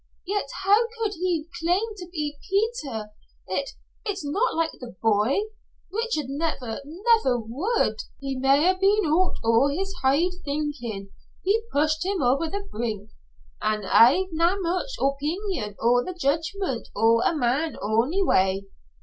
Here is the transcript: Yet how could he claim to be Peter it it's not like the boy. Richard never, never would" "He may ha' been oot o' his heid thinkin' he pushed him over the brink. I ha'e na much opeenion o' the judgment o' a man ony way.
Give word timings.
Yet 0.25 0.47
how 0.63 0.87
could 0.97 1.13
he 1.13 1.47
claim 1.63 1.93
to 1.97 2.07
be 2.11 2.35
Peter 2.49 3.11
it 3.45 3.69
it's 4.03 4.25
not 4.25 4.55
like 4.55 4.71
the 4.79 4.95
boy. 4.99 5.41
Richard 5.91 6.25
never, 6.27 6.81
never 6.83 7.37
would" 7.37 7.99
"He 8.19 8.35
may 8.35 8.73
ha' 8.73 8.79
been 8.79 9.05
oot 9.05 9.37
o' 9.43 9.67
his 9.67 9.93
heid 10.01 10.31
thinkin' 10.43 11.11
he 11.43 11.61
pushed 11.71 12.03
him 12.03 12.19
over 12.23 12.47
the 12.49 12.67
brink. 12.71 13.11
I 13.61 13.75
ha'e 13.75 14.27
na 14.31 14.55
much 14.57 14.95
opeenion 14.99 15.75
o' 15.79 16.03
the 16.03 16.15
judgment 16.19 16.87
o' 16.95 17.21
a 17.21 17.35
man 17.35 17.77
ony 17.79 18.23
way. 18.23 18.65